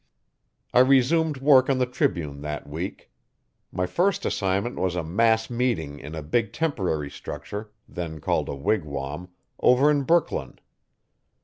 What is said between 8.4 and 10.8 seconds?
a wigwam over in Brooklyn.